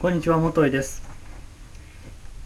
[0.00, 1.02] こんにちは元井です。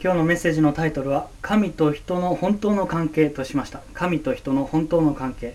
[0.02, 3.80] 今日のメッセージのタイトルは神と人の本当の関係としました。
[3.92, 5.54] 神と人の本当の関係。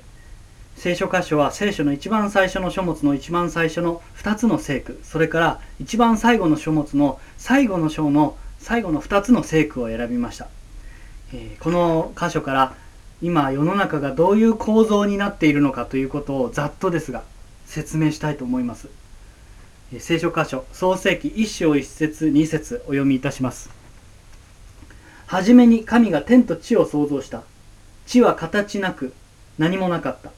[0.78, 4.98] 聖書箇所は聖書の一番最初の書物の一番最初の2つの聖句。
[5.04, 10.48] それから一番最後の書物の最後の章の最後の2つの聖句を選びました、
[11.34, 12.76] えー、この箇所から
[13.22, 17.24] 今世の中がどういう構造になっているのかということをざっとですが
[17.66, 18.88] 説明したいと思います。
[19.98, 23.72] 聖書箇所創世記1章1節2節お読みいたします。
[25.26, 27.42] はじめに神が天と地を創造した。
[28.06, 29.14] 地は形なく
[29.58, 30.32] 何もなかった。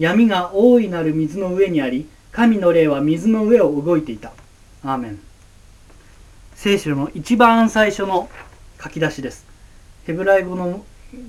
[0.00, 4.32] 闇が大いなる水の上にあり神の霊は水の上を動いていた。
[4.82, 5.20] アーメン。
[6.56, 8.28] 聖書の一番最初の
[8.82, 9.46] 書き出しです。
[10.06, 10.84] ヘブライ語の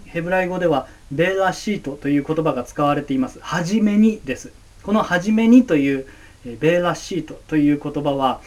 [0.05, 3.37] ヘブライ語ではベーラシートという言葉が使われています。
[3.41, 4.51] はじめにです。
[4.81, 6.07] このはじめにという
[6.45, 8.41] ベーラシートという言葉は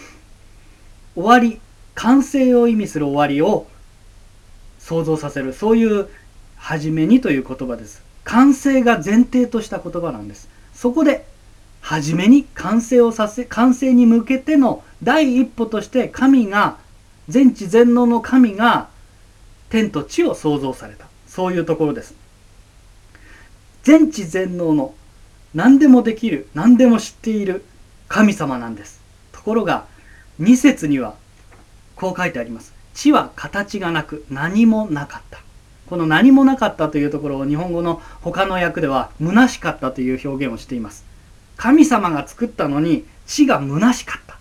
[1.14, 1.60] 終わり
[1.95, 3.66] 完成を意味する終わりを
[4.78, 5.53] 想像させる。
[5.53, 6.08] そういう
[6.56, 8.03] 初めにという言葉です。
[8.25, 10.48] 完成が前提とした言葉なんです。
[10.75, 11.27] そこで
[11.80, 16.78] 初めに完成をさせ完成に向けての第一歩として神が
[17.28, 18.88] 全知全能の神が
[19.70, 21.06] 天と地を創造された。
[21.27, 22.14] そういうところです。
[23.84, 24.94] 全知全能の
[25.55, 27.64] 何でもできる何でも知っている
[28.09, 29.01] 神様なんです。
[29.33, 29.87] ところが
[30.41, 31.15] 2節には
[31.95, 32.75] こう書いてあります。
[32.95, 35.41] 地は形がなく何もなかった。
[35.89, 41.05] この何もなかったというところを日本語の他の訳では虚しかったという表現をしています。
[41.57, 44.39] 神様が作ったのに地が虚しかった、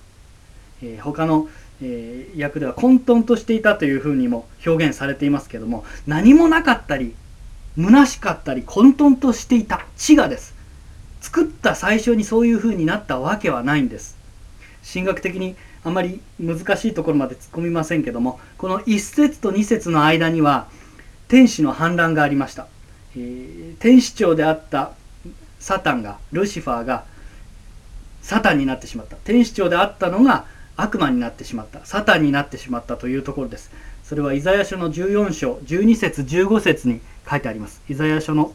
[0.83, 1.47] えー、他の、
[1.81, 7.15] えー、訳では混沌としていたというふうにも表現されていますけども何もなかったり
[7.77, 10.54] 虚しかったり混沌としていた地がです。
[11.25, 14.15] 作った最初にそういう風になったわけはないんです。
[14.87, 20.67] 神学的にあまり難しいところまで突っ込みませんけどもこの1節と2節の間には
[21.27, 22.67] 天使の反乱がありました、
[23.17, 24.91] えー、天使長であった
[25.59, 27.05] サタンがルシファーが
[28.21, 29.15] サタンになってしまった。
[29.17, 30.45] 天使長であったのが
[30.77, 31.85] 悪魔になってしまった。
[31.85, 33.71] サタンになってしまったというところです。
[34.03, 37.81] それはイザヤ書の14章12節15節に書いてあります。
[37.89, 38.53] イザヤ書の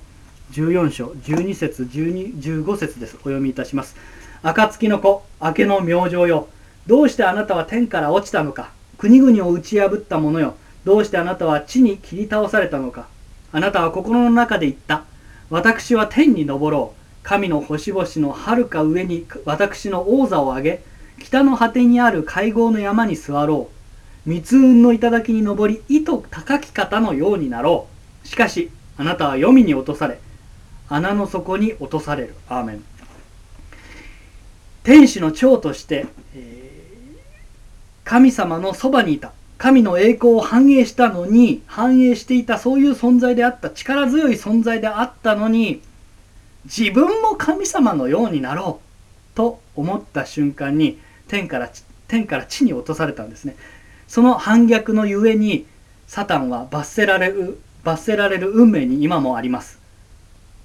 [0.51, 2.35] 14章12節12
[2.65, 3.15] 15節です。
[3.17, 3.97] お読みいたします。
[4.43, 6.49] 暁の子明けの明星よ。
[6.87, 8.73] どうしてあなたは天から落ちたのか。
[8.99, 10.57] 国々を打ち破った者よ。
[10.85, 13.07] どうしてあなたは地に切り倒されたのか。
[13.53, 15.05] あなたは心の中で言った。
[15.51, 17.01] 私は天に昇ろう。
[17.23, 20.83] 神の星々のはるか上に私の王座を上げ
[21.19, 23.69] 北の果てにある会合の山に座ろ
[24.27, 24.29] う。
[24.29, 27.87] 密雲の頂に登り糸高き方のようになろ
[28.25, 28.27] う。
[28.27, 30.19] しかしあなたは黄泉に落とされ
[30.91, 32.35] 穴の底に落とされる。
[32.49, 32.85] アーメン。
[34.83, 37.19] 天使の長として、えー、
[38.05, 39.33] 神様のそばにいた。
[39.57, 45.81] 神の栄光を反映したのに、反映していたそういう存在であった、力強い存在であったのに、
[46.65, 51.71] 自分も神様のようになろうと思った瞬間に、天から
[52.09, 53.55] 天から地に落とされたんですね。
[54.09, 55.67] その反逆のゆえに、
[56.09, 59.80] サタンは罰せられる、罰せられる運命に今もあります。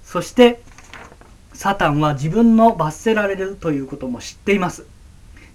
[0.06, 0.62] そして
[1.52, 4.86] サタンは自分の罰せられるということも知っています。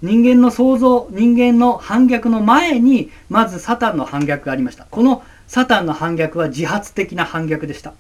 [0.02, 4.86] 人間の創造人間の反逆の前にまずサタンの反逆がありました。
[4.92, 7.94] このサタンの反逆は自発的な反逆でした。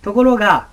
[0.00, 0.68] ところが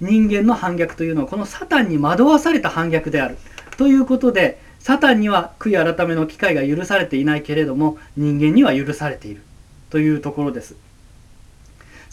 [0.00, 3.36] 人間の反逆というのはこのサタンに惑わされた反逆である。
[3.76, 9.42] ということでサタンには悔い改めの機会が許されていないけれども人間には許されている。
[9.90, 10.76] というところです。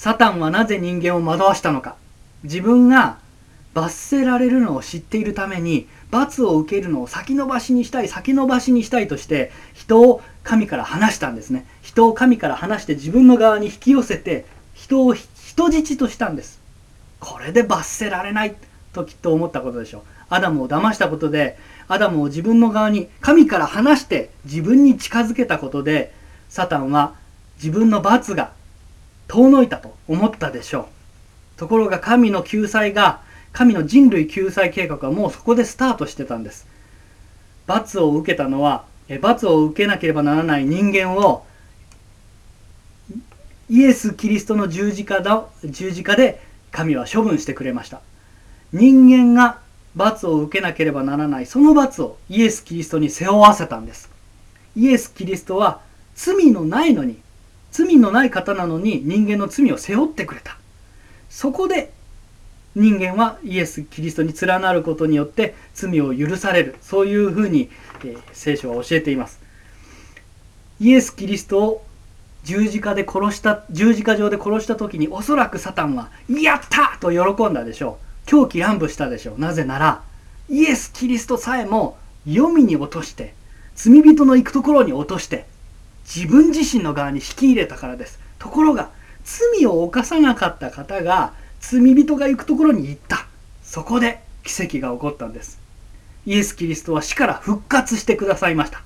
[0.02, 1.96] サタンはなぜ人間を惑わしたのか。
[2.44, 3.20] 自分が
[3.76, 11.68] 罰せられるのを知っているために罰を受けるのを先延ばしにしたい先延ばしにしたいとして人を神から離したんですね。
[11.84, 16.60] 人を神から離して自分の側に引き寄せて人を人質としたんです。
[17.20, 18.56] これで罰せられない
[18.94, 20.02] ときっと思ったことでしょう。
[20.32, 26.12] アダムを騙したことでアダムを自分の側に神から離して自分に近づけたことで
[26.50, 27.14] サタンは
[27.58, 28.60] 自分の罰が
[29.32, 30.90] 遠のいたと思ったでしょ
[31.56, 31.60] う。
[31.60, 33.22] ところが神の救済が
[33.54, 36.68] 神の人類救済計画はもうそこでスタートしてたんです。
[37.66, 38.84] 罰を受けたのは
[39.22, 41.46] 罰を受けなければならない人間を
[43.70, 48.02] イエス・キリストの十字架だ十字架で神は処分してくれました。
[48.74, 49.60] 人間が
[49.96, 54.10] 罰を受けなければならないその罰をイエス・キリストに背負わせたんです。
[54.76, 55.80] イエス・キリストは
[56.16, 57.18] 罪のないのに
[57.72, 60.58] 罪のない方なのに人間の罪を背負ってくれた。
[61.30, 61.92] そこで
[62.76, 66.76] 人間はイエス・キリストに連なることによって罪を許される。
[66.82, 67.70] そういうふうに、
[68.06, 69.40] え、聖書は教えています。
[70.80, 71.86] イエス・キリストを
[72.44, 78.28] 十字架で殺した十字架上で殺した時におそらくサタンは「やった!」と喜んだでしょう。
[78.28, 79.40] 狂気乱舞したでしょう。
[79.40, 80.02] なぜなら
[80.50, 83.34] イエス・キリストさえも黄泉に落として
[83.76, 85.46] 罪人の行くところに落として
[86.14, 88.20] 自分自身の側に引き入れたからです。
[88.38, 88.90] ところが
[89.24, 93.28] 罪を犯さなかった方が罪人が行くところに行った。
[93.64, 95.60] そこで奇跡が起こったんです。
[96.26, 98.82] イエス・キリストは死から復活してくださいました。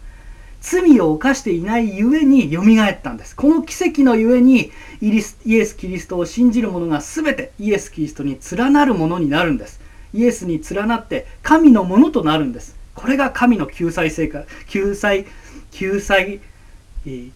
[0.61, 3.35] 罪を犯していないゆえによみがえったんです。
[3.35, 5.15] この奇跡のゆえにイ
[5.55, 9.79] エス・キリストを信じる者が全てイエス・キリストに連なるものになるんです。
[10.13, 12.75] イエスに連なって神のものとなるんです。
[12.93, 15.25] これが神の救済成果救済
[15.71, 16.39] 救済、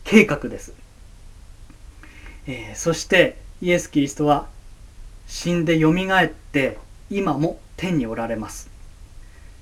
[0.03, 0.73] 計画です、
[2.47, 4.47] えー、そしてイエス・キリストは
[5.27, 6.77] 死んでよみがえって
[7.09, 8.69] 今も天におられます。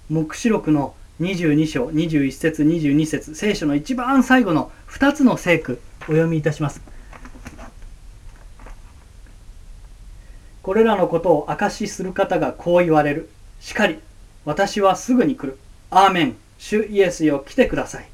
[0.09, 6.81] 黙示録の22章21節22節聖書の一番最後の2つの聖句お読みいたします。
[10.61, 13.29] これらのことを証しする方がこう言われる。
[13.59, 13.99] しかり
[14.45, 15.57] 私はすぐに来る。
[15.89, 16.35] アーメン。
[16.57, 18.09] 主イエスよ来てください。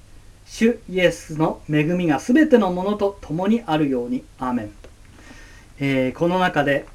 [0.53, 4.71] 主イエスの恵みがすべてのものと共にあるようにアーメン、
[5.79, 6.85] えー、この中で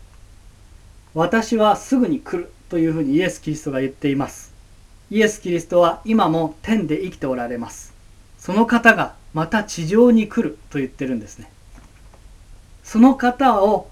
[1.13, 4.55] 私はすぐに来るというふうにイエス・キリストが言っています。
[5.11, 7.93] イエス・キリストは今も天で生きておられます。
[8.39, 11.51] その方がまた地上に来ると言ってるんですね。
[12.85, 13.91] その方を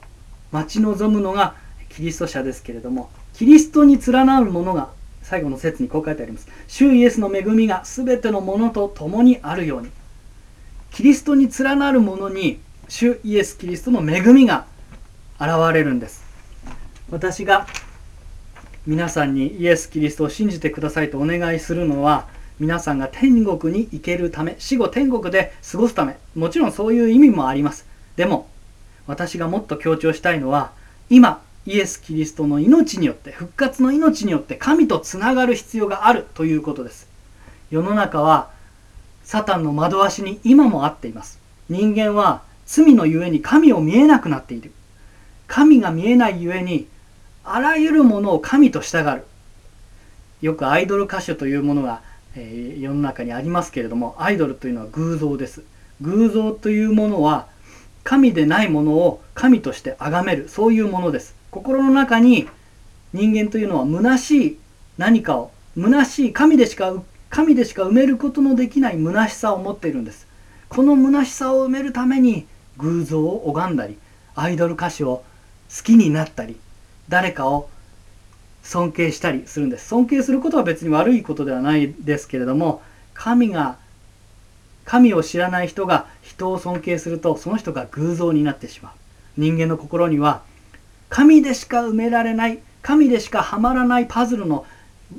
[0.53, 1.57] 待ち望むのが
[1.89, 4.91] キリスト者ですけれどもキリストに連なるものが
[5.29, 6.47] 最後の説にこう書いてあります。
[6.69, 9.91] 主イエスの恵みが全てのものと共にあるように。
[10.93, 14.67] キリストに連なるものに主イエス・キリストの恵みが
[15.41, 16.25] 現れるんです。
[17.11, 17.67] 私が
[18.87, 22.29] 皆さんにイエス・キリストを信じてくださいとお願いするのは
[22.61, 26.19] 皆さんが天国に行けるため死後天国で過ごすため。
[26.37, 27.85] もちろんそういう意味もあります。
[28.15, 28.49] でも
[29.09, 30.71] 私がもっと強調したいのは
[31.11, 37.09] 今イエス・キリストの命によって復活の命によって神とつながる必要があるということです。
[37.71, 38.51] 世の中は
[39.25, 41.41] サタンの惑わしに今もあっています。
[41.69, 44.71] 人間は罪のゆえに神を見えなくなっている。
[45.49, 46.87] 神が見えないゆえに
[47.45, 49.25] あらゆるものを神と従う。
[50.43, 52.03] よくアイドル歌手というものが、
[52.37, 55.65] えー、世の中にありますけれどもアイドルというのは偶像です。
[56.01, 57.49] 偶像というものは
[58.05, 61.35] 神でないものを神として崇めるそういうものです。
[61.57, 62.47] 心の中に
[63.15, 64.59] 人間というのは虚しい
[64.99, 66.93] 何かを虚しい神でしか
[67.31, 70.27] 神でしか埋めることのできない虚しさを持っているんです。
[70.69, 73.97] この虚しさを埋めるために偶像を拝んだり
[74.35, 75.25] アイドル歌手を
[75.75, 76.59] 好きになったり
[77.09, 77.71] 誰かを
[78.63, 79.89] 尊敬したりするんです。
[79.89, 82.83] 尊敬することは別に悪いことではないですけれども
[83.15, 83.79] 神が
[84.85, 88.93] 神を知らない人が人を尊敬するとその人が偶像になってしまう。
[89.39, 90.43] 人間の心には
[91.09, 94.67] 神でしか埋められない神でしかはまらないパズルの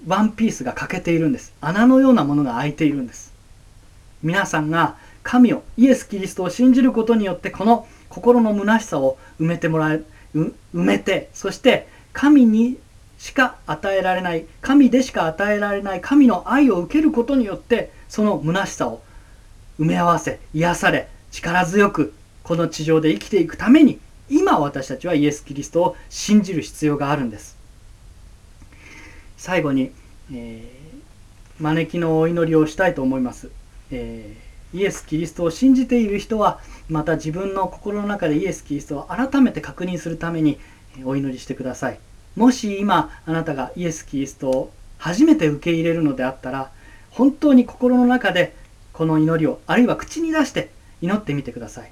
[0.05, 1.53] ワンピースが欠けているんです。
[1.61, 3.33] 穴のようなものが開いているんです。
[4.23, 10.01] 皆さんが神をイエス・キリストを信じることによってこの心の虚しさを埋めてもらえ
[10.35, 12.77] 埋めてそして神に
[13.17, 19.01] しか与えられない神でしか与えられない神の愛を受けることによってその虚しさを
[19.79, 27.57] 埋め合わせ癒され力強くこの地上で生きていくために今私たちはイエス・キリストを信じる必要があるんです。
[29.37, 29.91] 最後に、
[30.33, 33.49] えー、招きのお祈りをしたいと思います、
[33.91, 40.59] えーイエス・キリストを信じている人はまた自分の心の中でイエス・キリストを改めて確認するために
[41.05, 41.99] お祈りしてください。
[42.35, 46.71] もし今あなたがイエス・キリストを初めて受け入れるのであったら
[47.11, 48.55] 本当に心の中で
[48.93, 50.69] この祈りをあるいは口に出して
[51.01, 51.91] 祈ってみてください。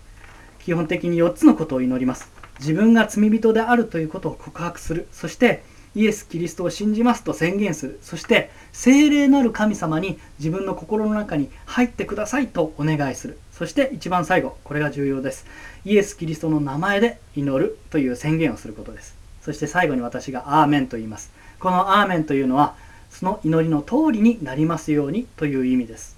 [0.65, 2.27] 基本的に4つのことを祈ります。
[2.59, 5.07] 自分が罪人であるということを告白する。
[5.11, 7.99] そしてイエス・キリストを信じますと宣言する。
[8.01, 13.37] そして聖霊なる神様に自分の心の中に入ってくださいとお願いする。
[13.51, 15.45] そして一番最後これが重要です。
[15.85, 19.15] イエス・キリストの名前で祈るという宣言をすることです。
[19.43, 21.31] そして最後に私がアーメンと言います。
[21.59, 22.73] このアーメンというのは
[23.11, 26.17] その祈りの通りになりますようにという意味です。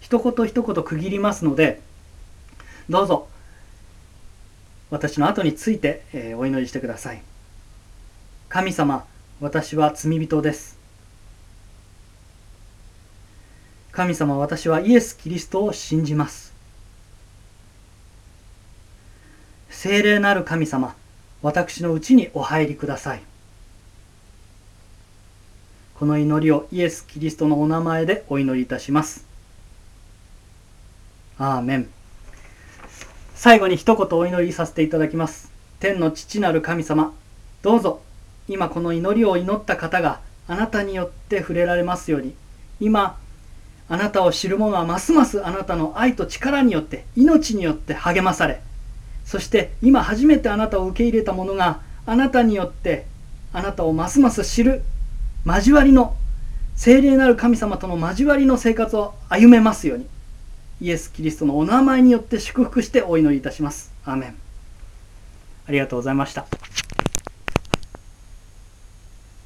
[0.00, 1.80] 一言一言区切りますので
[2.90, 3.28] どうぞ。
[4.90, 7.22] 私の後について、えお祈りしてください
[8.48, 9.04] 神様、
[9.40, 10.76] 私は罪人です。
[13.92, 16.52] 神様、私はイエス・キリストを信じます。
[19.70, 20.96] 聖霊なる神様、
[21.42, 23.22] 私のうちにお入りください。
[25.94, 29.24] この祈りをイエス・キリストのお名前でお祈りいたします。
[31.38, 31.88] アーメン
[33.42, 35.50] 最後に一言お祈りさせていただきます。
[35.78, 37.14] 天の父なる神様
[37.62, 38.02] どうぞ。
[38.48, 42.34] 今この祈りを祈った方があなたによって触れられますように。
[42.80, 43.16] 今
[43.88, 48.60] あなたを知る者はますますあなたの愛と力によって命によって励まされ。
[49.24, 53.06] そして今初めてあなたを受け入れた者があなたによって
[53.54, 54.82] あなたをますます知る
[55.46, 56.14] 交わりの
[56.76, 60.06] 聖霊なる神様との交わりの生活を歩めますように。
[60.80, 63.92] イエス・キリストのお名前によって祝福してお祈りいたします。
[64.04, 64.34] アーメン
[65.66, 66.46] ありがとうございました。